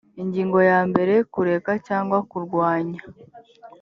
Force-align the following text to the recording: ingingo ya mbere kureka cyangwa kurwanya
ingingo 0.21 0.59
ya 0.69 0.79
mbere 0.89 1.13
kureka 1.33 1.71
cyangwa 1.87 2.17
kurwanya 2.29 3.01